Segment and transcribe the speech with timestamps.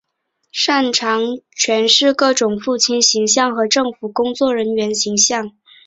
[0.51, 1.21] 擅长
[1.55, 5.51] 诠释各种父亲形象和政府工作人员形象。